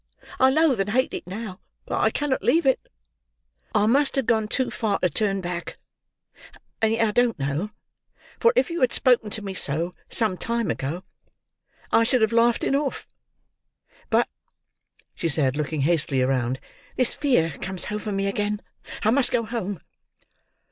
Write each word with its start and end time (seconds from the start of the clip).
I 0.39 0.49
loathe 0.49 0.79
and 0.81 0.89
hate 0.89 1.13
it 1.13 1.27
now, 1.27 1.59
but 1.85 1.99
I 1.99 2.09
cannot 2.09 2.41
leave 2.43 2.65
it. 2.65 2.79
I 3.75 3.85
must 3.85 4.15
have 4.15 4.25
gone 4.25 4.47
too 4.47 4.71
far 4.71 4.97
to 4.97 5.11
turn 5.11 5.41
back,—and 5.41 6.91
yet 6.93 7.07
I 7.09 7.11
don't 7.11 7.37
know, 7.37 7.69
for 8.39 8.51
if 8.55 8.71
you 8.71 8.81
had 8.81 8.91
spoken 8.91 9.29
to 9.29 9.43
me 9.43 9.53
so, 9.53 9.93
some 10.09 10.37
time 10.37 10.71
ago, 10.71 11.03
I 11.91 12.03
should 12.03 12.23
have 12.23 12.33
laughed 12.33 12.63
it 12.63 12.73
off. 12.73 13.07
But," 14.09 14.27
she 15.13 15.29
said, 15.29 15.55
looking 15.55 15.81
hastily 15.81 16.23
round, 16.23 16.59
"this 16.95 17.13
fear 17.13 17.51
comes 17.61 17.91
over 17.91 18.11
me 18.11 18.25
again. 18.25 18.59
I 19.03 19.11
must 19.11 19.31
go 19.31 19.45
home." 19.45 19.81